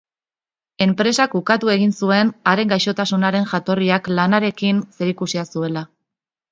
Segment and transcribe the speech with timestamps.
[0.85, 5.91] Enpresak ukatu egin zuen haren gaixotasunaren jatorriak lanarekin zerikusia zuela.